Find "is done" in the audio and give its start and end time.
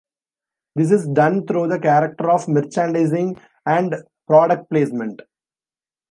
0.91-1.45